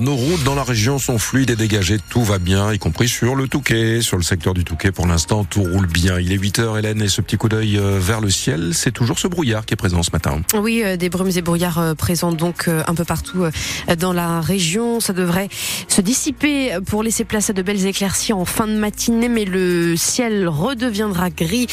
nos 0.00 0.14
routes 0.14 0.44
dans 0.44 0.54
la 0.54 0.64
région 0.64 0.98
sont 0.98 1.18
fluides 1.18 1.50
et 1.50 1.56
dégagées, 1.56 1.98
tout 2.08 2.22
va 2.22 2.38
bien, 2.38 2.72
y 2.72 2.78
compris 2.78 3.08
sur 3.08 3.34
le 3.34 3.48
Touquet. 3.48 4.00
Sur 4.00 4.16
le 4.16 4.22
secteur 4.22 4.54
du 4.54 4.64
Touquet, 4.64 4.92
pour 4.92 5.06
l'instant, 5.06 5.44
tout 5.44 5.62
roule 5.62 5.86
bien. 5.86 6.18
Il 6.18 6.32
est 6.32 6.36
8h, 6.36 6.78
Hélène, 6.78 7.02
et 7.02 7.08
ce 7.08 7.20
petit 7.20 7.36
coup 7.36 7.48
d'œil 7.48 7.78
euh, 7.78 7.98
vers 7.98 8.20
le 8.20 8.30
ciel, 8.30 8.70
c'est 8.72 8.92
toujours 8.92 9.18
ce 9.18 9.28
brouillard 9.28 9.66
qui 9.66 9.74
est 9.74 9.76
présent 9.76 10.02
ce 10.02 10.10
matin. 10.10 10.40
Oui, 10.54 10.82
euh, 10.84 10.96
des 10.96 11.08
brumes 11.10 11.30
et 11.34 11.42
brouillards 11.42 11.78
euh, 11.78 11.94
présents 11.94 12.32
donc 12.32 12.68
un 12.68 12.94
peu 12.94 13.04
partout 13.04 13.44
dans 13.98 14.12
la 14.12 14.40
région. 14.40 15.00
Ça 15.00 15.12
devrait 15.12 15.48
se 15.88 16.00
dissiper 16.00 16.78
pour 16.86 17.02
laisser 17.02 17.24
place 17.24 17.50
à 17.50 17.52
de 17.52 17.62
belles 17.62 17.86
éclaircies 17.86 18.32
en 18.32 18.44
fin 18.44 18.66
de 18.66 18.74
matinée, 18.74 19.28
mais 19.28 19.44
le 19.44 19.96
ciel 19.96 20.48
redeviendra 20.48 21.30
gris 21.30 21.66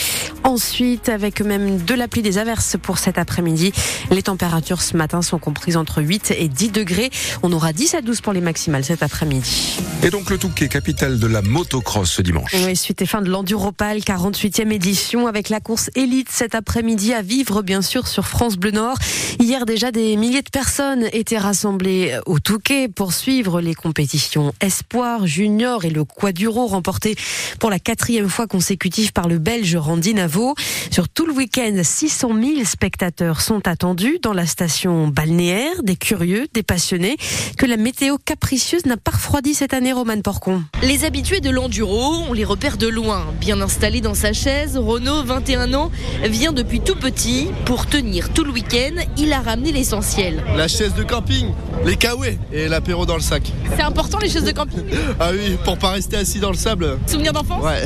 ensuite, 0.43 1.09
avec 1.09 1.41
même 1.41 1.83
de 1.83 1.93
la 1.93 2.07
pluie 2.07 2.21
des 2.21 2.37
averses 2.37 2.77
pour 2.81 2.97
cet 2.97 3.17
après-midi. 3.17 3.71
Les 4.09 4.23
températures 4.23 4.81
ce 4.81 4.97
matin 4.97 5.21
sont 5.21 5.39
comprises 5.39 5.77
entre 5.77 6.01
8 6.01 6.33
et 6.37 6.47
10 6.47 6.71
degrés. 6.71 7.09
On 7.43 7.51
aura 7.51 7.73
10 7.73 7.95
à 7.95 8.01
12 8.01 8.10
pour 8.19 8.33
les 8.33 8.41
maximales 8.41 8.83
cet 8.83 9.03
après-midi. 9.03 9.79
Et 10.03 10.09
donc 10.09 10.29
le 10.29 10.37
Touquet, 10.37 10.67
capitale 10.67 11.19
de 11.19 11.27
la 11.27 11.41
motocross 11.41 12.11
ce 12.11 12.21
dimanche. 12.21 12.55
Oui, 12.65 12.75
suite 12.75 13.01
et 13.01 13.05
fin 13.05 13.21
de 13.21 13.29
l'Enduropal, 13.29 13.99
48e 13.99 14.71
édition 14.71 15.27
avec 15.27 15.47
la 15.49 15.59
course 15.59 15.89
élite 15.95 16.29
cet 16.29 16.55
après-midi 16.55 17.13
à 17.13 17.21
vivre 17.21 17.61
bien 17.61 17.81
sûr 17.81 18.07
sur 18.07 18.27
France 18.27 18.57
Bleu 18.57 18.71
Nord. 18.71 18.97
Hier 19.39 19.65
déjà 19.65 19.91
des 19.91 20.17
milliers 20.17 20.41
de 20.41 20.49
personnes 20.49 21.07
étaient 21.13 21.37
rassemblées 21.37 22.17
au 22.25 22.39
Touquet 22.39 22.87
pour 22.89 23.13
suivre 23.13 23.61
les 23.61 23.75
compétitions 23.75 24.53
Espoir, 24.59 25.27
Junior 25.27 25.85
et 25.85 25.91
le 25.91 26.03
Quaduro 26.03 26.65
remporté 26.65 27.15
pour 27.59 27.69
la 27.69 27.79
quatrième 27.79 28.29
fois 28.29 28.47
consécutive 28.47 29.13
par 29.13 29.27
le 29.27 29.37
Belge 29.37 29.75
Randy 29.75 30.15
Navo. 30.15 30.55
Sur 30.89 31.07
tout 31.07 31.27
le 31.27 31.33
week-end, 31.33 31.79
600 31.81 32.29
000 32.33 32.65
spectateurs 32.65 33.41
sont 33.41 33.67
attendus 33.67 34.17
dans 34.21 34.33
la 34.33 34.47
station 34.47 35.07
balnéaire, 35.07 35.83
des 35.83 35.95
curieux, 35.95 36.47
des 36.53 36.63
passionnés 36.63 37.17
que 37.57 37.67
la 37.67 37.77
météo 37.77 38.00
capricieuse 38.25 38.85
n'a 38.85 38.97
pas 38.97 39.11
refroidi 39.11 39.53
cette 39.53 39.73
année, 39.73 39.93
Romane 39.93 40.21
Porcon. 40.23 40.63
Les 40.81 41.05
habitués 41.05 41.39
de 41.39 41.49
l'enduro, 41.49 42.23
on 42.27 42.33
les 42.33 42.43
repère 42.43 42.77
de 42.77 42.87
loin. 42.87 43.25
Bien 43.39 43.61
installé 43.61 44.01
dans 44.01 44.15
sa 44.15 44.33
chaise, 44.33 44.77
Renaud, 44.77 45.23
21 45.23 45.73
ans, 45.73 45.91
vient 46.23 46.51
depuis 46.51 46.79
tout 46.81 46.95
petit. 46.95 47.49
Pour 47.65 47.85
tenir 47.85 48.33
tout 48.33 48.43
le 48.43 48.51
week-end, 48.51 48.95
il 49.17 49.31
a 49.33 49.39
ramené 49.41 49.71
l'essentiel. 49.71 50.43
La 50.55 50.67
chaise 50.67 50.95
de 50.95 51.03
camping, 51.03 51.47
les 51.85 51.95
kawaii 51.95 52.39
et 52.51 52.67
l'apéro 52.67 53.05
dans 53.05 53.15
le 53.15 53.21
sac. 53.21 53.43
C'est 53.75 53.83
important 53.83 54.17
les 54.17 54.29
chaises 54.29 54.43
de 54.43 54.51
camping? 54.51 54.83
Ah 55.19 55.29
oui, 55.31 55.57
pour 55.63 55.77
pas 55.77 55.91
rester 55.91 56.17
assis 56.17 56.39
dans 56.39 56.51
le 56.51 56.57
sable. 56.57 56.97
Souvenir 57.05 57.33
d'enfance? 57.33 57.63
Ouais, 57.63 57.83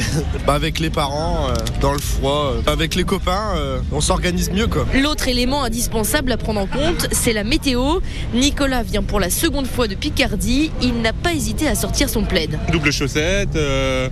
bah 0.48 0.54
avec 0.54 0.80
les 0.80 0.90
parents, 0.90 1.50
euh, 1.50 1.56
dans 1.82 1.92
le 1.94 2.00
froid, 2.00 2.54
euh, 2.54 2.72
avec 2.72 2.96
les 2.96 3.04
copains, 3.04 3.54
euh, 3.56 3.80
on 3.92 4.02
s'organise 4.02 4.50
mieux 4.52 4.68
quoi. 4.68 4.86
L'autre 4.96 5.28
élément 5.28 5.64
indispensable 5.64 6.32
à 6.32 6.38
prendre 6.38 6.62
en 6.62 6.68
compte, 6.68 7.08
c'est 7.12 7.34
la 7.34 7.44
météo. 7.44 8.00
Nicolas 8.34 8.84
vient 8.84 9.04
pour 9.04 9.20
la 9.20 9.30
seconde 9.30 9.68
fois 9.68 9.88
de 9.88 9.96
Picardie, 10.06 10.70
il 10.84 11.02
n'a 11.02 11.14
pas 11.14 11.34
hésité 11.34 11.68
à 11.68 11.74
sortir 11.74 12.10
son 12.10 12.26
plaid. 12.26 12.60
Double 12.72 12.92
chaussette, 12.92 13.56
euh, 13.56 14.08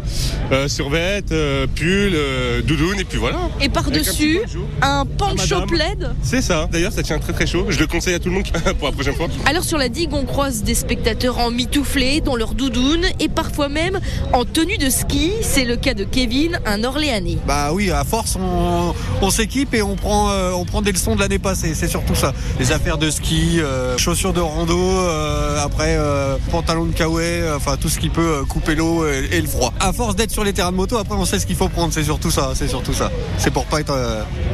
euh, 0.52 0.68
survette, 0.68 1.32
euh, 1.32 1.68
pull, 1.68 2.14
euh, 2.16 2.64
doudoune 2.64 3.00
et 3.00 3.04
puis 3.04 3.20
voilà. 3.20 3.38
Et 3.62 3.70
par-dessus, 3.70 4.40
un 4.82 5.06
pancho 5.06 5.36
madame. 5.60 5.68
plaid. 5.68 6.10
C'est 6.24 6.42
ça. 6.42 6.68
D'ailleurs, 6.72 6.92
ça 6.94 7.04
tient 7.04 7.20
très 7.20 7.32
très 7.32 7.46
chaud. 7.46 7.68
Je 7.70 7.78
le 7.78 7.86
conseille 7.86 8.16
à 8.16 8.20
tout 8.20 8.30
le 8.30 8.34
monde 8.34 8.48
pour 8.80 8.88
la 8.88 8.92
prochaine 8.92 9.14
fois. 9.14 9.28
Alors 9.46 9.64
sur 9.64 9.78
la 9.78 9.88
digue, 9.88 10.16
on 10.16 10.26
croise 10.26 10.64
des 10.64 10.74
spectateurs 10.74 11.38
en 11.38 11.52
mitouflé, 11.52 12.22
dans 12.22 12.36
leur 12.36 12.56
doudoune 12.56 13.06
et 13.20 13.30
parfois 13.30 13.70
même 13.70 14.00
en 14.34 14.46
tenue 14.46 14.80
de 14.80 14.90
ski. 14.90 15.30
C'est 15.42 15.64
le 15.66 15.76
cas 15.76 15.94
de 15.94 16.06
Kevin, 16.06 16.60
un 16.66 16.84
Orléanais. 16.84 17.38
Bah 17.46 17.70
oui, 17.72 17.92
à 17.92 18.04
force, 18.04 18.36
on, 18.36 18.96
on 19.22 19.30
s'équipe 19.30 19.76
et 19.76 19.84
on 19.84 19.96
prend, 19.96 20.32
euh, 20.32 20.54
on 20.54 20.66
prend 20.66 20.82
des 20.82 20.92
leçons 20.92 21.14
de 21.14 21.20
l'année 21.20 21.38
passée. 21.38 21.76
C'est 21.76 21.88
surtout 21.88 22.16
ça. 22.16 22.34
Les 22.60 22.72
affaires 22.72 22.98
de 22.98 23.12
ski, 23.12 23.60
euh, 23.60 23.96
chaussures 24.00 24.34
de 24.34 24.40
rando, 24.42 24.74
euh, 24.80 25.64
euh, 25.92 26.38
pantalon 26.52 26.86
de 26.86 26.94
kawaii, 26.94 27.42
euh, 27.42 27.58
enfin 27.58 27.78
tout 27.78 27.90
ce 27.90 28.00
qui 28.00 28.10
peut 28.10 28.22
euh, 28.22 28.46
couper 28.46 28.76
l'eau 28.76 29.06
et, 29.08 29.42
le 29.42 29.48
froid. 29.48 29.74
À 29.80 29.94
force 29.94 30.16
d'être 30.16 30.32
sur 30.32 30.44
les 30.44 30.54
terrains 30.54 30.72
de 30.72 30.78
moto, 30.78 30.98
après 30.98 31.16
on 31.16 31.26
sait 31.26 31.40
ce 31.40 31.46
qu'il 31.46 31.56
faut 31.56 31.70
prendre. 31.70 31.94
C'est 31.94 32.04
surtout 32.04 32.32
ça. 32.32 32.52
C'est 32.56 32.68
surtout 32.68 32.94
ça. 32.94 33.12
C'est 33.38 33.52
pour 33.52 33.66
pas 33.66 33.80
être, 33.80 33.96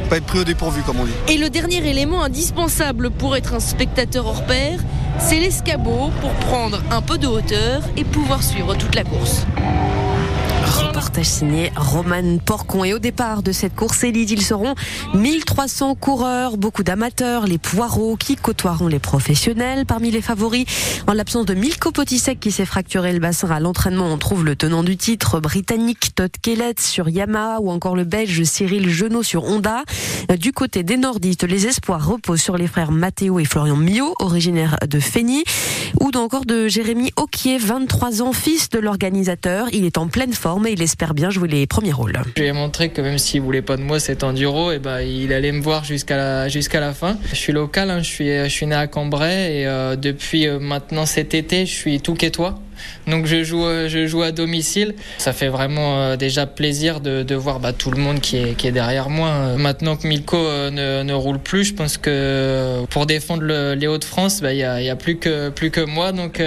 pas 0.08 0.16
être 0.16 0.26
pris 0.26 0.40
au 0.40 0.44
dépourvu, 0.44 0.82
comme 0.82 1.00
on 1.00 1.04
dit. 1.04 1.12
Et 1.28 1.38
le 1.38 1.50
dernier 1.50 1.86
élément 1.88 2.22
indispensable 2.22 3.10
pour 3.10 3.36
être 3.36 3.54
un 3.54 3.60
spectateur 3.60 4.26
hors 4.26 4.44
pair, 4.44 4.78
c'est 5.18 5.38
l'escabeau 5.40 6.10
pour 6.20 6.32
prendre 6.34 6.82
un 6.90 7.02
peu 7.02 7.18
de 7.18 7.26
hauteur 7.26 7.82
et 7.96 8.04
pouvoir 8.04 8.42
suivre 8.42 8.74
toute 8.74 8.94
la 8.94 9.04
course. 9.04 9.46
Reportage 10.70 11.26
signé 11.26 11.72
Roman 11.76 12.38
Porcon. 12.38 12.84
Et 12.84 12.94
au 12.94 13.00
départ 13.00 13.42
de 13.42 13.50
cette 13.50 13.74
course 13.74 14.04
élite, 14.04 14.30
ils 14.30 14.42
seront 14.42 14.76
1300 15.14 15.96
coureurs, 15.96 16.56
beaucoup 16.58 16.84
d'amateurs, 16.84 17.46
les 17.46 17.58
poireaux 17.58 18.16
qui 18.16 18.36
côtoieront 18.36 18.86
les 18.86 19.00
professionnels. 19.00 19.84
Parmi 19.84 20.12
les 20.12 20.22
favoris, 20.22 20.66
en 21.08 21.12
l'absence 21.12 21.44
de 21.44 21.54
Milko 21.54 21.90
Potisek 21.90 22.38
qui 22.38 22.52
s'est 22.52 22.64
fracturé 22.64 23.12
le 23.12 23.18
bassin 23.18 23.50
à 23.50 23.58
l'entraînement, 23.58 24.06
on 24.06 24.16
trouve 24.16 24.44
le 24.44 24.54
tenant 24.54 24.84
du 24.84 24.96
titre 24.96 25.40
britannique 25.40 26.14
Todd 26.14 26.30
Kellett 26.40 26.78
sur 26.78 27.08
Yamaha 27.08 27.60
ou 27.60 27.70
encore 27.70 27.96
le 27.96 28.04
belge 28.04 28.44
Cyril 28.44 28.88
Genot 28.88 29.24
sur 29.24 29.44
Honda. 29.44 29.82
Du 30.38 30.52
côté 30.52 30.84
des 30.84 30.96
nordistes, 30.96 31.44
les 31.44 31.66
espoirs 31.66 32.06
reposent 32.06 32.42
sur 32.42 32.56
les 32.56 32.68
frères 32.68 32.92
Matteo 32.92 33.40
et 33.40 33.44
Florian 33.44 33.76
Mio, 33.76 34.14
originaires 34.20 34.76
de 34.88 35.00
Fény, 35.00 35.42
ou 36.00 36.10
encore 36.16 36.44
de 36.44 36.68
Jérémy 36.68 37.12
Auquier, 37.16 37.58
23 37.58 38.22
ans, 38.22 38.32
fils 38.32 38.68
de 38.68 38.78
l'organisateur. 38.78 39.66
Il 39.72 39.84
est 39.84 39.98
en 39.98 40.06
pleine 40.06 40.32
forme 40.32 40.59
et 40.66 40.72
il 40.72 40.82
espère 40.82 41.14
bien 41.14 41.30
jouer 41.30 41.48
les 41.48 41.66
premiers 41.66 41.92
rôles. 41.92 42.20
Je 42.36 42.42
lui 42.42 42.48
ai 42.48 42.52
montré 42.52 42.90
que 42.90 43.00
même 43.00 43.18
s'il 43.18 43.40
voulait 43.40 43.62
pas 43.62 43.76
de 43.76 43.82
moi 43.82 44.00
cet 44.00 44.24
enduro, 44.24 44.72
et 44.72 44.78
ben 44.78 45.00
il 45.00 45.32
allait 45.32 45.52
me 45.52 45.60
voir 45.60 45.84
jusqu'à 45.84 46.16
la 46.16 46.48
jusqu'à 46.48 46.80
la 46.80 46.92
fin. 46.92 47.18
Je 47.30 47.36
suis 47.36 47.52
local, 47.52 47.90
hein, 47.90 47.98
je 48.02 48.08
suis 48.08 48.26
je 48.26 48.48
suis 48.48 48.66
né 48.66 48.74
à 48.74 48.86
Cambrai 48.86 49.60
et 49.60 49.66
euh, 49.66 49.96
depuis 49.96 50.46
euh, 50.46 50.58
maintenant 50.58 51.06
cet 51.06 51.34
été, 51.34 51.66
je 51.66 51.72
suis 51.72 52.00
tout 52.00 52.14
quétois. 52.14 52.58
Donc 53.06 53.26
je 53.26 53.42
joue, 53.42 53.64
euh, 53.64 53.88
je 53.88 54.06
joue 54.06 54.22
à 54.22 54.32
domicile. 54.32 54.94
Ça 55.18 55.32
fait 55.32 55.48
vraiment 55.48 56.00
euh, 56.00 56.16
déjà 56.16 56.46
plaisir 56.46 57.00
de, 57.00 57.34
voir 57.34 57.60
bah, 57.60 57.72
tout 57.72 57.90
le 57.90 57.98
monde 57.98 58.20
qui 58.20 58.36
est, 58.36 58.70
derrière 58.72 59.08
moi. 59.08 59.28
Euh, 59.28 59.56
Maintenant 59.56 59.96
que 59.96 60.06
Milko 60.06 60.36
ne, 60.70 61.12
roule 61.12 61.38
plus, 61.38 61.64
je 61.64 61.74
pense 61.74 61.96
que 61.96 62.84
pour 62.90 63.06
défendre 63.06 63.42
le- 63.42 63.74
les 63.74 63.86
Hauts-de-France, 63.86 64.40
bah, 64.40 64.52
il 64.52 64.58
y, 64.58 64.64
a, 64.64 64.80
il 64.80 64.86
y 64.86 64.90
a 64.90 64.96
plus 64.96 65.18
que 65.18 65.84
moi. 65.84 66.12
Donc 66.12 66.42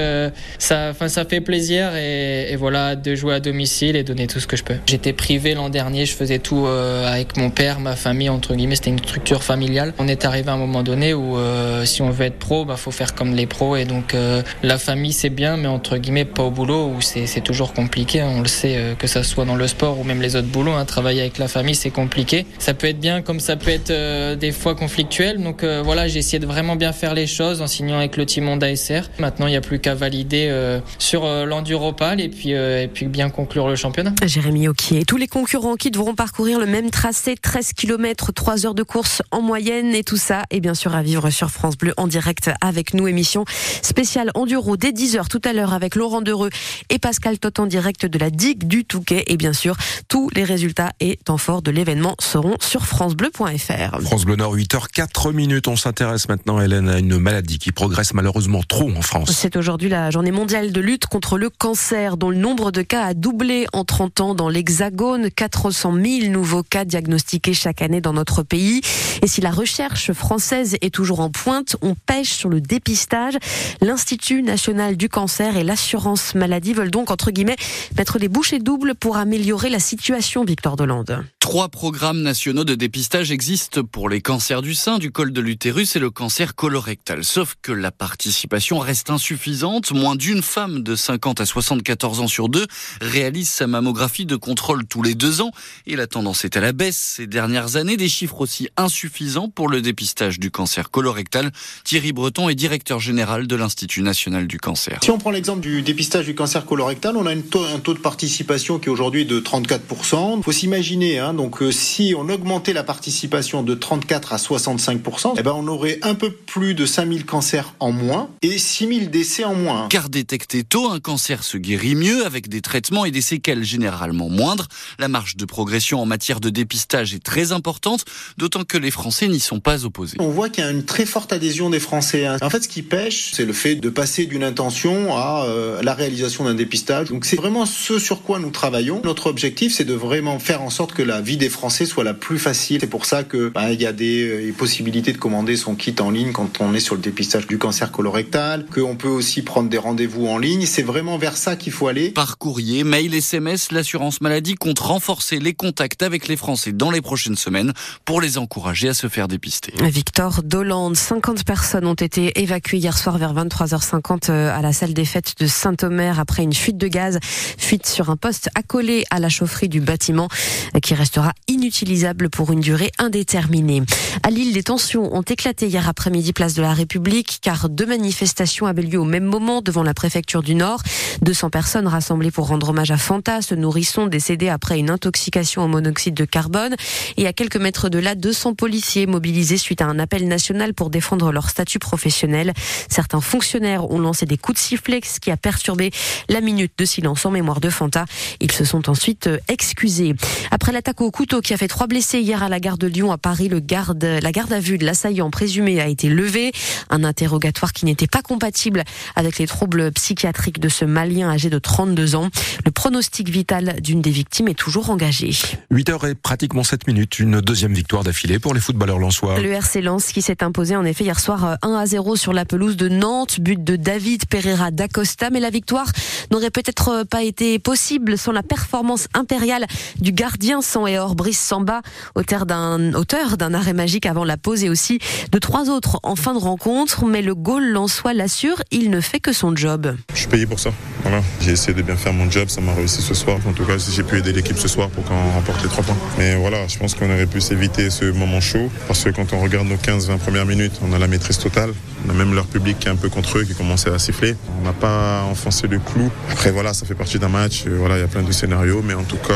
ça, 0.57 0.93
ça 1.07 1.25
fait 1.25 1.41
plaisir 1.41 1.95
et, 1.95 2.55
voilà 2.57 2.95
de 2.95 3.15
jouer 3.15 3.33
à 3.35 3.39
domicile 3.39 3.95
et 3.95 4.03
donner 4.03 4.27
tout 4.27 4.39
ce 4.39 4.47
que 4.47 4.55
je 4.55 4.63
peux. 4.63 4.75
J'étais 4.85 5.13
privé 5.13 5.53
l'an 5.53 5.69
dernier, 5.69 6.05
je 6.05 6.13
faisais 6.15 6.39
tout 6.39 6.65
avec 6.67 7.37
mon 7.37 7.49
père, 7.49 7.79
ma 7.79 7.95
famille 7.95 8.29
entre 8.29 8.55
guillemets. 8.55 8.75
C'était 8.75 8.91
une 8.91 8.99
structure 8.99 9.43
familiale. 9.43 9.93
On 9.99 10.07
est 10.07 10.25
arrivé 10.25 10.49
à 10.49 10.53
un 10.53 10.57
moment 10.57 10.83
donné 10.83 11.13
où 11.13 11.37
si 11.83 12.01
on 12.01 12.09
veut 12.09 12.25
être 12.25 12.39
pro, 12.39 12.65
bah 12.65 12.77
faut 12.77 12.91
faire 12.91 13.15
comme 13.15 13.33
les 13.35 13.45
pros 13.47 13.75
et 13.75 13.85
donc 13.85 14.15
la 14.63 14.77
famille 14.77 15.13
c'est 15.13 15.29
bien, 15.29 15.57
mais 15.57 15.67
entre 15.67 15.97
guillemets 15.97 16.22
pas 16.25 16.43
au 16.43 16.51
boulot 16.51 16.87
où 16.87 17.01
c'est 17.01 17.41
toujours 17.41 17.73
compliqué. 17.73 18.21
hein. 18.21 18.29
On 18.35 18.41
le 18.41 18.47
sait 18.47 18.75
euh, 18.77 18.95
que 18.95 19.07
ça 19.07 19.23
soit 19.23 19.45
dans 19.45 19.55
le 19.55 19.67
sport 19.67 19.99
ou 19.99 20.03
même 20.03 20.21
les 20.21 20.35
autres 20.35 20.47
boulots. 20.47 20.71
hein. 20.73 20.85
Travailler 20.85 21.21
avec 21.21 21.37
la 21.37 21.47
famille 21.47 21.75
c'est 21.75 21.89
compliqué. 21.91 22.45
Ça 22.59 22.73
peut 22.73 22.87
être 22.87 22.99
bien 22.99 23.21
comme 23.21 23.39
ça 23.39 23.55
peut 23.55 23.71
être 23.71 23.89
euh, 23.91 24.35
des 24.35 24.51
fois 24.51 24.75
conflictuel. 24.75 25.41
Donc 25.41 25.63
euh, 25.63 25.81
voilà, 25.83 26.07
j'ai 26.07 26.19
essayé 26.19 26.39
de 26.39 26.45
vraiment 26.45 26.75
bien 26.75 26.93
faire 26.93 27.13
les 27.13 27.27
choses 27.27 27.61
en 27.61 27.67
signant 27.67 27.97
avec 27.97 28.17
le 28.17 28.25
team 28.25 28.47
Honda 28.47 28.75
SR. 28.75 29.09
Maintenant 29.19 29.47
il 29.47 29.51
n'y 29.51 29.55
a 29.57 29.61
plus 29.61 29.79
qu'à 29.79 29.95
valider 29.95 30.47
euh, 30.49 30.79
sur 30.99 31.25
euh, 31.25 31.45
l'Enduropal 31.45 32.19
et 32.21 32.29
puis 32.29 32.51
et 32.51 32.89
puis 32.93 33.07
bien 33.07 33.29
conclure 33.29 33.67
le 33.67 33.75
championnat. 33.75 34.13
Jérémy 34.25 34.67
Auquier. 34.67 35.05
Tous 35.05 35.17
les 35.17 35.27
concurrents 35.27 35.75
qui 35.75 35.91
devront 35.91 36.15
parcourir 36.15 36.59
le 36.59 36.65
même 36.65 36.89
tracé, 36.91 37.35
13 37.41 37.73
km, 37.73 38.31
3 38.33 38.65
heures 38.65 38.73
de 38.75 38.83
course 38.83 39.21
en 39.31 39.41
moyenne 39.41 39.93
et 39.95 40.03
tout 40.03 40.17
ça 40.17 40.43
est 40.51 40.59
bien 40.59 40.73
sûr 40.73 40.95
à 40.95 41.01
vivre 41.01 41.29
sur 41.29 41.49
France 41.49 41.77
Bleu 41.77 41.93
en 41.97 42.07
direct 42.07 42.49
avec 42.61 42.93
nous. 42.93 43.07
Émission 43.07 43.45
spéciale 43.81 44.31
Enduro 44.35 44.77
dès 44.77 44.91
10h 44.91 45.27
tout 45.27 45.41
à 45.45 45.53
l'heure 45.53 45.73
avec 45.73 45.95
Laurent 45.95 46.12
Dereux 46.21 46.49
et 46.89 46.99
Pascal 46.99 47.39
Tot 47.39 47.59
en 47.59 47.65
direct 47.65 48.05
de 48.05 48.17
la 48.17 48.29
digue 48.29 48.67
du 48.67 48.85
Touquet. 48.85 49.23
Et 49.27 49.37
bien 49.37 49.53
sûr, 49.53 49.75
tous 50.07 50.29
les 50.35 50.43
résultats 50.43 50.91
et 50.99 51.17
temps 51.17 51.37
forts 51.37 51.61
de 51.61 51.71
l'événement 51.71 52.15
seront 52.19 52.55
sur 52.61 52.85
francebleu.fr. 52.85 54.01
France 54.01 54.25
Bleu 54.25 54.35
Nord, 54.35 54.55
8h04 54.55 55.33
minutes. 55.33 55.67
On 55.67 55.75
s'intéresse 55.75 56.27
maintenant, 56.27 56.61
Hélène, 56.61 56.89
à 56.89 56.99
une 56.99 57.17
maladie 57.17 57.59
qui 57.59 57.71
progresse 57.71 58.13
malheureusement 58.13 58.61
trop 58.67 58.89
en 58.91 59.01
France. 59.01 59.31
C'est 59.31 59.55
aujourd'hui 59.55 59.89
la 59.89 60.11
journée 60.11 60.31
mondiale 60.31 60.71
de 60.71 60.81
lutte 60.81 61.05
contre 61.07 61.37
le 61.37 61.49
cancer, 61.49 62.17
dont 62.17 62.29
le 62.29 62.37
nombre 62.37 62.71
de 62.71 62.81
cas 62.81 63.05
a 63.05 63.13
doublé 63.13 63.65
en 63.73 63.83
30 63.83 64.21
ans 64.21 64.35
dans 64.35 64.49
l'Hexagone. 64.49 65.29
400 65.29 65.93
000 65.93 66.31
nouveaux 66.31 66.63
cas 66.63 66.85
diagnostiqués 66.85 67.53
chaque 67.53 67.81
année 67.81 68.01
dans 68.01 68.13
notre 68.13 68.43
pays. 68.43 68.81
Et 69.21 69.27
si 69.27 69.41
la 69.41 69.51
recherche 69.51 70.13
française 70.13 70.77
est 70.81 70.93
toujours 70.93 71.19
en 71.19 71.29
pointe, 71.29 71.75
on 71.81 71.95
pêche 71.95 72.31
sur 72.31 72.49
le 72.49 72.61
dépistage. 72.61 73.37
L'Institut 73.81 74.43
national 74.43 74.97
du 74.97 75.09
cancer 75.09 75.57
et 75.57 75.63
l'assurance 75.63 76.02
l'assurance 76.03 76.35
maladie 76.35 76.73
veulent 76.73 76.91
donc, 76.91 77.11
entre 77.11 77.31
guillemets, 77.31 77.55
mettre 77.97 78.17
les 78.19 78.27
bouchées 78.27 78.59
doubles 78.59 78.93
pour 78.93 79.15
améliorer 79.15 79.69
la 79.69 79.79
situation, 79.79 80.43
Victor 80.43 80.75
Delande. 80.75 81.23
Trois 81.43 81.67
programmes 81.67 82.21
nationaux 82.21 82.63
de 82.63 82.73
dépistage 82.73 83.29
existent 83.29 83.83
pour 83.83 84.07
les 84.07 84.21
cancers 84.21 84.61
du 84.61 84.73
sein, 84.73 84.97
du 84.97 85.11
col 85.11 85.33
de 85.33 85.41
l'utérus 85.41 85.97
et 85.97 85.99
le 85.99 86.09
cancer 86.09 86.55
colorectal. 86.55 87.25
Sauf 87.25 87.55
que 87.61 87.73
la 87.73 87.91
participation 87.91 88.79
reste 88.79 89.09
insuffisante. 89.09 89.91
Moins 89.91 90.15
d'une 90.15 90.41
femme 90.41 90.83
de 90.83 90.95
50 90.95 91.41
à 91.41 91.45
74 91.45 92.21
ans 92.21 92.27
sur 92.27 92.47
deux 92.47 92.65
réalise 93.01 93.49
sa 93.49 93.67
mammographie 93.67 94.25
de 94.25 94.37
contrôle 94.37 94.85
tous 94.85 95.03
les 95.03 95.15
deux 95.15 95.41
ans. 95.41 95.51
Et 95.85 95.97
la 95.97 96.07
tendance 96.07 96.45
est 96.45 96.55
à 96.55 96.61
la 96.61 96.71
baisse 96.71 97.15
ces 97.17 97.27
dernières 97.27 97.75
années. 97.75 97.97
Des 97.97 98.07
chiffres 98.07 98.39
aussi 98.39 98.69
insuffisants 98.77 99.49
pour 99.49 99.67
le 99.67 99.81
dépistage 99.81 100.39
du 100.39 100.49
cancer 100.49 100.91
colorectal. 100.91 101.51
Thierry 101.83 102.13
Breton 102.13 102.47
est 102.47 102.55
directeur 102.55 103.01
général 103.01 103.47
de 103.47 103.55
l'Institut 103.57 104.01
national 104.01 104.47
du 104.47 104.59
cancer. 104.59 104.99
Si 105.03 105.11
on 105.11 105.17
prend 105.17 105.31
l'exemple 105.31 105.59
du 105.59 105.81
dépistage 105.81 106.25
du 106.25 106.35
cancer 106.35 106.65
colorectal, 106.65 107.17
on 107.17 107.25
a 107.25 107.33
un 107.33 107.41
taux 107.41 107.93
de 107.93 107.99
participation 107.99 108.79
qui 108.79 108.87
est 108.87 108.91
aujourd'hui 108.91 109.25
de 109.25 109.41
34%. 109.41 110.37
Il 110.37 110.43
faut 110.43 110.53
s'imaginer, 110.53 111.19
hein, 111.19 111.32
donc 111.33 111.61
euh, 111.61 111.71
si 111.71 112.13
on 112.17 112.29
augmentait 112.29 112.73
la 112.73 112.83
participation 112.83 113.63
de 113.63 113.73
34 113.73 114.33
à 114.33 114.37
65%, 114.37 115.33
eh 115.37 115.43
ben 115.43 115.53
on 115.55 115.67
aurait 115.67 115.99
un 116.01 116.15
peu 116.15 116.31
plus 116.31 116.73
de 116.73 116.85
5000 116.85 117.25
cancers 117.25 117.73
en 117.79 117.91
moins 117.91 118.29
et 118.41 118.57
6000 118.57 119.09
décès 119.09 119.43
en 119.43 119.55
moins. 119.55 119.87
Car 119.89 120.09
détecté 120.09 120.63
tôt, 120.63 120.89
un 120.89 120.99
cancer 120.99 121.43
se 121.43 121.57
guérit 121.57 121.95
mieux 121.95 122.25
avec 122.25 122.49
des 122.49 122.61
traitements 122.61 123.05
et 123.05 123.11
des 123.11 123.21
séquelles 123.21 123.63
généralement 123.63 124.29
moindres. 124.29 124.67
La 124.99 125.07
marge 125.07 125.35
de 125.35 125.45
progression 125.45 126.01
en 126.01 126.05
matière 126.05 126.39
de 126.39 126.49
dépistage 126.49 127.13
est 127.13 127.23
très 127.23 127.51
importante, 127.51 128.05
d'autant 128.37 128.63
que 128.63 128.77
les 128.77 128.91
Français 128.91 129.27
n'y 129.27 129.39
sont 129.39 129.59
pas 129.59 129.85
opposés. 129.85 130.17
On 130.19 130.29
voit 130.29 130.49
qu'il 130.49 130.63
y 130.63 130.67
a 130.67 130.71
une 130.71 130.85
très 130.85 131.05
forte 131.05 131.33
adhésion 131.33 131.69
des 131.69 131.79
Français. 131.79 132.25
Hein. 132.25 132.37
En 132.41 132.49
fait, 132.49 132.63
ce 132.63 132.67
qui 132.67 132.81
pêche, 132.81 133.31
c'est 133.33 133.45
le 133.45 133.53
fait 133.53 133.75
de 133.75 133.89
passer 133.89 134.25
d'une 134.25 134.43
intention 134.43 135.15
à 135.15 135.45
euh, 135.45 135.81
la 135.81 135.93
réalisation 135.93 136.45
d'un 136.45 136.53
dépistage. 136.53 137.09
Donc 137.09 137.25
c'est 137.25 137.35
vraiment 137.35 137.65
ce 137.65 137.99
sur 137.99 138.21
quoi 138.21 138.39
nous 138.39 138.51
travaillons. 138.51 139.01
Notre 139.03 139.27
objectif, 139.27 139.73
c'est 139.73 139.85
de 139.85 139.93
vraiment 139.93 140.39
faire 140.39 140.61
en 140.61 140.69
sorte 140.69 140.93
que 140.93 141.03
la 141.03 141.21
vie 141.23 141.37
des 141.37 141.49
Français 141.49 141.85
soit 141.85 142.03
la 142.03 142.13
plus 142.13 142.37
facile. 142.37 142.79
C'est 142.81 142.87
pour 142.87 143.05
ça 143.05 143.23
que 143.23 143.49
bah, 143.49 143.71
il 143.71 143.81
y 143.81 143.87
a 143.87 143.93
des 143.93 144.49
euh, 144.49 144.53
possibilités 144.53 145.11
de 145.11 145.17
commander 145.17 145.55
son 145.55 145.75
kit 145.75 145.95
en 145.99 146.11
ligne 146.11 146.31
quand 146.31 146.61
on 146.61 146.73
est 146.73 146.79
sur 146.79 146.95
le 146.95 147.01
dépistage 147.01 147.47
du 147.47 147.57
cancer 147.57 147.91
colorectal, 147.91 148.65
qu'on 148.67 148.95
peut 148.95 149.07
aussi 149.07 149.41
prendre 149.41 149.69
des 149.69 149.77
rendez-vous 149.77 150.27
en 150.27 150.37
ligne. 150.37 150.65
C'est 150.65 150.83
vraiment 150.83 151.17
vers 151.17 151.37
ça 151.37 151.55
qu'il 151.55 151.71
faut 151.71 151.87
aller. 151.87 152.11
Par 152.11 152.37
courrier, 152.37 152.83
mail, 152.83 153.15
SMS, 153.15 153.71
l'assurance 153.71 154.21
maladie 154.21 154.55
compte 154.55 154.79
renforcer 154.79 155.39
les 155.39 155.53
contacts 155.53 156.03
avec 156.03 156.27
les 156.27 156.37
Français 156.37 156.71
dans 156.71 156.91
les 156.91 157.01
prochaines 157.01 157.37
semaines 157.37 157.73
pour 158.05 158.21
les 158.21 158.37
encourager 158.37 158.89
à 158.89 158.93
se 158.93 159.07
faire 159.07 159.27
dépister. 159.27 159.73
Victor 159.81 160.43
Dolande, 160.43 160.95
50 160.95 161.43
personnes 161.45 161.85
ont 161.85 161.93
été 161.93 162.41
évacuées 162.41 162.77
hier 162.77 162.97
soir 162.97 163.17
vers 163.17 163.33
23h50 163.33 164.29
euh, 164.29 164.55
à 164.55 164.61
la 164.61 164.73
salle 164.73 164.93
des 164.93 165.05
fêtes 165.05 165.33
de 165.39 165.47
Saint-Omer 165.47 166.19
après 166.19 166.43
une 166.43 166.53
fuite 166.53 166.77
de 166.77 166.87
gaz, 166.87 167.19
fuite 167.23 167.85
sur 167.85 168.09
un 168.09 168.17
poste 168.17 168.49
accolé 168.55 169.05
à 169.09 169.19
la 169.19 169.29
chaufferie 169.29 169.69
du 169.69 169.81
bâtiment 169.81 170.27
euh, 170.75 170.79
qui 170.79 170.93
restera 171.13 171.33
inutilisable 171.47 172.31
pour 172.31 172.51
une 172.51 172.59
durée 172.59 172.89
indéterminée. 172.97 173.83
À 174.23 174.31
Lille, 174.31 174.51
des 174.51 174.63
tensions 174.63 175.15
ont 175.15 175.21
éclaté 175.21 175.67
hier 175.67 175.87
après-midi 175.87 176.33
place 176.33 176.55
de 176.55 176.63
la 176.63 176.73
République 176.73 177.37
car 177.39 177.69
deux 177.69 177.85
manifestations 177.85 178.65
avaient 178.65 178.81
lieu 178.81 178.97
au 178.97 179.05
même 179.05 179.25
moment 179.25 179.61
devant 179.61 179.83
la 179.83 179.93
préfecture 179.93 180.41
du 180.41 180.55
Nord. 180.55 180.81
200 181.21 181.51
personnes 181.51 181.85
rassemblées 181.85 182.31
pour 182.31 182.47
rendre 182.47 182.69
hommage 182.69 182.89
à 182.89 182.97
Fanta, 182.97 183.43
ce 183.43 183.53
nourrisson 183.53 184.07
décédé 184.07 184.49
après 184.49 184.79
une 184.79 184.89
intoxication 184.89 185.63
au 185.63 185.67
monoxyde 185.67 186.15
de 186.15 186.25
carbone. 186.25 186.75
Et 187.17 187.27
à 187.27 187.33
quelques 187.33 187.57
mètres 187.57 187.89
de 187.89 187.99
là, 187.99 188.15
200 188.15 188.55
policiers 188.55 189.05
mobilisés 189.05 189.57
suite 189.57 189.81
à 189.81 189.85
un 189.85 189.99
appel 189.99 190.27
national 190.27 190.73
pour 190.73 190.89
défendre 190.89 191.31
leur 191.31 191.47
statut 191.47 191.77
professionnel. 191.77 192.53
Certains 192.89 193.21
fonctionnaires 193.21 193.91
ont 193.91 193.99
lancé 193.99 194.25
des 194.25 194.37
coups 194.37 194.57
de 194.59 194.63
sifflet, 194.63 195.01
ce 195.03 195.19
qui 195.19 195.29
a 195.29 195.37
perturbé 195.37 195.91
la 196.27 196.41
minute 196.41 196.73
de 196.75 196.85
silence 196.85 197.23
en 197.27 197.29
mémoire 197.29 197.59
de 197.59 197.69
Fanta. 197.69 198.05
Ils 198.39 198.51
se 198.51 198.65
sont 198.65 198.89
ensuite 198.89 199.27
euh, 199.27 199.37
excusés. 199.47 200.15
Après 200.49 200.71
l'attaque 200.71 201.02
au 201.03 201.11
couteau 201.11 201.41
qui 201.41 201.53
a 201.53 201.57
fait 201.57 201.67
trois 201.67 201.87
blessés 201.87 202.19
hier 202.19 202.43
à 202.43 202.49
la 202.49 202.61
gare 202.61 202.77
de 202.77 202.87
Lyon 202.87 203.11
à 203.11 203.17
Paris, 203.17 203.49
le 203.49 203.59
garde, 203.59 204.03
la 204.03 204.31
garde 204.31 204.53
à 204.53 204.59
vue 204.61 204.77
de 204.77 204.85
l'assaillant 204.85 205.29
présumé 205.29 205.81
a 205.81 205.87
été 205.87 206.07
levée. 206.07 206.53
Un 206.89 207.03
interrogatoire 207.03 207.73
qui 207.73 207.83
n'était 207.83 208.07
pas 208.07 208.21
compatible 208.21 208.83
avec 209.15 209.37
les 209.37 209.45
troubles 209.45 209.91
psychiatriques 209.91 210.61
de 210.61 210.69
ce 210.69 210.85
Malien 210.85 211.29
âgé 211.29 211.49
de 211.49 211.59
32 211.59 212.15
ans. 212.15 212.29
Le 212.65 212.71
pronostic 212.71 213.29
vital 213.29 213.81
d'une 213.81 214.01
des 214.01 214.11
victimes 214.11 214.47
est 214.47 214.57
toujours 214.57 214.89
engagé. 214.89 215.31
8 215.71 215.89
heures 215.89 216.05
et 216.05 216.15
pratiquement 216.15 216.63
7 216.63 216.87
minutes. 216.87 217.19
Une 217.19 217.41
deuxième 217.41 217.73
victoire 217.73 218.03
d'affilée 218.03 218.39
pour 218.39 218.53
les 218.53 218.61
footballeurs 218.61 218.99
lensois. 218.99 219.39
Le 219.41 219.51
RC 219.51 219.81
Lens 219.81 220.13
qui 220.13 220.21
s'est 220.21 220.41
imposé 220.41 220.77
en 220.77 220.85
effet 220.85 221.03
hier 221.03 221.19
soir 221.19 221.57
1 221.61 221.73
à 221.73 221.85
0 221.85 222.15
sur 222.15 222.31
la 222.31 222.45
pelouse 222.45 222.77
de 222.77 222.87
Nantes. 222.87 223.41
But 223.41 223.61
de 223.61 223.75
David 223.75 224.25
Pereira 224.27 224.71
d'Acosta. 224.71 225.29
Mais 225.29 225.41
la 225.41 225.49
victoire 225.49 225.91
n'aurait 226.31 226.51
peut-être 226.51 227.03
pas 227.03 227.23
été 227.23 227.59
possible 227.59 228.17
sans 228.17 228.31
la 228.31 228.43
performance 228.43 229.07
impériale 229.13 229.65
du 229.99 230.13
gardien 230.13 230.61
sans 230.61 230.92
hors 230.99 231.15
Brice 231.15 231.39
Samba, 231.39 231.81
auteur 232.15 232.45
d'un 232.45 232.93
auteur 232.93 233.37
d'un 233.37 233.53
arrêt 233.53 233.73
magique 233.73 234.05
avant 234.05 234.23
la 234.23 234.37
pause 234.37 234.63
et 234.63 234.69
aussi 234.69 234.99
de 235.31 235.39
trois 235.39 235.69
autres 235.69 235.99
en 236.03 236.15
fin 236.15 236.33
de 236.33 236.39
rencontre. 236.39 237.05
Mais 237.05 237.21
le 237.21 237.35
goal 237.35 237.65
lensois 237.71 238.13
l'assure, 238.13 238.61
il 238.71 238.89
ne 238.89 239.01
fait 239.01 239.19
que 239.19 239.33
son 239.33 239.55
job. 239.55 239.95
Je 240.13 240.19
suis 240.19 240.27
payé 240.27 240.45
pour 240.45 240.59
ça. 240.59 240.71
Voilà. 241.03 241.21
J'ai 241.41 241.51
essayé 241.51 241.73
de 241.73 241.81
bien 241.81 241.95
faire 241.95 242.13
mon 242.13 242.29
job, 242.29 242.49
ça 242.49 242.61
m'a 242.61 242.73
réussi 242.73 243.01
ce 243.01 243.13
soir. 243.13 243.37
En 243.47 243.53
tout 243.53 243.65
cas, 243.65 243.77
j'ai 243.77 244.03
pu 244.03 244.17
aider 244.17 244.31
l'équipe 244.31 244.57
ce 244.57 244.67
soir 244.67 244.89
pour 244.89 245.03
qu'on 245.03 245.31
remporte 245.33 245.61
les 245.63 245.69
trois 245.69 245.83
points. 245.83 245.97
Mais 246.17 246.35
voilà, 246.35 246.67
je 246.67 246.77
pense 246.77 246.95
qu'on 246.95 247.11
aurait 247.11 247.25
pu 247.25 247.41
s'éviter 247.41 247.89
ce 247.89 248.05
moment 248.11 248.41
chaud 248.41 248.69
parce 248.87 249.03
que 249.03 249.09
quand 249.09 249.33
on 249.33 249.41
regarde 249.41 249.67
nos 249.67 249.75
15-20 249.75 250.17
premières 250.17 250.45
minutes, 250.45 250.79
on 250.81 250.93
a 250.93 250.99
la 250.99 251.07
maîtrise 251.07 251.37
totale. 251.37 251.73
On 252.05 252.09
a 252.09 252.13
même 252.13 252.33
leur 252.33 252.45
public 252.45 252.79
qui 252.79 252.87
est 252.87 252.91
un 252.91 252.97
peu 252.97 253.09
contre 253.09 253.37
eux, 253.37 253.43
qui 253.43 253.53
commençait 253.53 253.89
à 253.89 253.97
siffler. 253.99 254.35
On 254.59 254.65
n'a 254.65 254.73
pas 254.73 255.23
enfoncé 255.23 255.67
le 255.67 255.79
clou. 255.79 256.11
Après, 256.29 256.51
voilà, 256.51 256.73
ça 256.73 256.85
fait 256.85 256.95
partie 256.95 257.17
d'un 257.17 257.29
match. 257.29 257.65
Voilà, 257.65 257.97
il 257.97 258.01
y 258.01 258.03
a 258.03 258.07
plein 258.07 258.23
de 258.23 258.31
scénarios, 258.31 258.81
mais 258.83 258.93
en 258.93 259.03
tout 259.03 259.17
cas, 259.17 259.33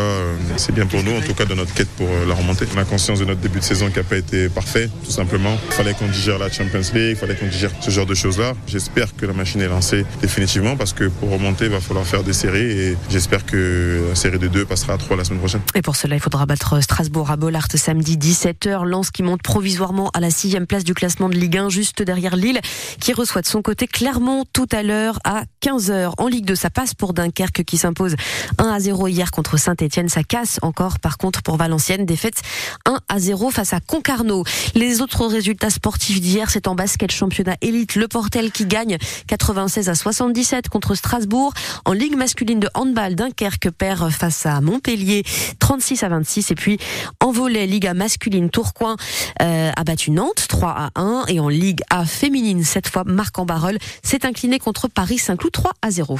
c'est 0.58 0.74
bien 0.74 0.86
pour 0.86 1.02
nous, 1.04 1.16
en 1.16 1.22
tout 1.22 1.34
cas, 1.34 1.46
de 1.48 1.56
notre 1.56 1.74
quête 1.74 1.90
pour 1.90 2.08
la 2.28 2.34
remontée. 2.34 2.66
On 2.76 2.80
a 2.80 2.86
conscience 2.86 3.20
de 3.20 3.26
notre 3.26 3.42
début 3.42 3.60
de 3.60 3.64
saison 3.64 3.90
qui 3.90 3.98
n'a 3.98 4.04
pas 4.04 4.18
été 4.18 4.50
parfait, 4.50 4.90
tout 5.04 5.12
simplement. 5.12 5.58
Il 5.68 5.74
fallait 5.74 5.94
qu'on 5.94 6.08
digère 6.08 6.38
la 6.38 6.52
Champions 6.52 6.80
League, 6.94 7.12
il 7.12 7.16
fallait 7.16 7.36
qu'on 7.36 7.48
digère 7.48 7.72
ce 7.82 7.92
genre 7.92 8.06
de 8.06 8.16
choses-là. 8.16 8.54
J'espère 8.68 9.16
que 9.16 9.26
la 9.26 9.34
machine 9.34 9.62
est 9.62 9.68
lancée 9.68 10.06
définitivement 10.22 10.76
parce 10.76 10.94
que 10.94 11.06
pour 11.06 11.32
remonter, 11.32 11.66
il 11.66 11.72
va 11.72 11.82
falloir 11.82 12.06
faire 12.06 12.24
des 12.24 12.34
séries 12.34 12.72
et 12.72 12.98
j'espère 13.10 13.46
que 13.46 14.08
la 14.10 14.16
série 14.16 14.40
de 14.40 14.48
deux 14.48 14.66
passera 14.66 14.94
à 14.94 14.98
trois 14.98 15.16
la 15.18 15.24
semaine 15.24 15.40
prochaine. 15.40 15.62
Et 15.76 15.82
pour 15.82 15.96
cela, 15.96 16.16
il 16.16 16.22
faudra 16.22 16.46
battre 16.46 16.82
Strasbourg 16.82 17.32
à 17.32 17.38
Bollard 17.38 17.68
samedi 17.74 18.18
17h. 18.18 18.86
Lens 18.86 19.12
qui 19.12 19.24
monte 19.24 19.42
provisoirement 19.42 20.10
à 20.14 20.20
la 20.20 20.30
sixième 20.30 20.68
place 20.68 20.84
du 20.84 20.94
classement 20.94 21.30
de 21.30 21.36
Ligue 21.36 21.58
1, 21.58 21.70
juste 21.70 22.02
derrière 22.02 22.36
Lille, 22.36 22.60
qui 23.00 23.14
reçoit 23.14 23.42
de 23.42 23.48
son 23.48 23.62
côté 23.62 23.88
Clermont 23.88 24.46
tout 24.52 24.68
à 24.72 24.84
l'heure 24.84 25.20
à 25.24 25.44
15h. 25.64 26.14
En 26.18 26.28
Ligue 26.28 26.46
2, 26.46 26.56
ça 26.56 26.70
passe 26.70 26.94
pour 26.94 27.14
Dunkerque 27.14 27.64
qui 27.64 27.78
s'impose 27.78 28.16
1 28.58 28.68
à 28.68 28.80
0 28.80 29.08
hier 29.08 29.32
contre 29.32 29.58
Saint-Etienne. 29.58 30.10
Ça 30.10 30.24
casse 30.24 30.60
encore, 30.62 31.00
par 31.00 31.18
contre, 31.18 31.37
pour 31.42 31.58
Valenciennes. 31.58 32.06
Défaite 32.06 32.42
1 32.86 33.00
à 33.10 33.20
0 33.20 33.50
face 33.52 33.74
à 33.74 33.80
Concarneau. 33.80 34.44
Les 34.76 35.02
autres 35.02 35.26
résultats 35.26 35.70
sportifs 35.70 36.22
d'hier, 36.22 36.50
c'est 36.50 36.68
en 36.68 36.76
basket 36.76 37.12
championnat 37.12 37.56
élite. 37.62 37.96
Le 37.96 38.08
Portel 38.08 38.52
qui 38.52 38.66
gagne 38.66 38.98
96 39.28 39.90
à 39.90 39.96
77 39.96 40.70
contre 40.70 40.96
Strasbourg. 40.96 41.54
En 41.86 41.94
Ligue 41.94 42.16
masculine 42.16 42.60
de 42.60 42.70
handball, 42.74 43.16
Dunkerque 43.16 43.70
perd 43.72 44.10
face 44.12 44.46
à 44.46 44.62
Montpellier 44.62 45.24
36 45.60 46.04
à 46.04 46.10
26. 46.10 46.52
Et 46.52 46.56
puis 46.56 46.78
en 47.22 47.32
volet, 47.32 47.68
Liga 47.68 47.94
masculine, 47.94 48.50
Tourcoing 48.50 48.96
euh, 49.42 49.72
a 49.76 49.84
battu 49.84 50.12
Nantes 50.12 50.46
3 50.48 50.70
à 50.70 50.90
1. 50.96 51.26
Et 51.28 51.40
en 51.40 51.50
Ligue 51.50 51.82
A 51.90 52.06
féminine, 52.06 52.64
cette 52.64 52.88
fois, 52.88 53.04
Marc 53.06 53.38
en 53.40 53.46
Barreul 53.46 53.78
s'est 54.04 54.26
incliné 54.26 54.60
contre 54.60 54.88
Paris 54.88 55.18
Saint-Cloud 55.18 55.52
3 55.52 55.74
à 55.82 55.92
0. 55.92 56.16